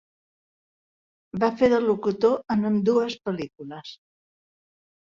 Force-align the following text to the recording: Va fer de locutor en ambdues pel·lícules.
Va 1.43 1.51
fer 1.59 1.71
de 1.75 1.83
locutor 1.85 2.35
en 2.57 2.67
ambdues 2.73 3.21
pel·lícules. 3.31 3.97